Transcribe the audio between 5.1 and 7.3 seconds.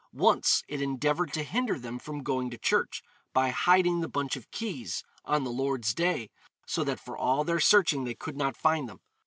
on the Lord's day, so that for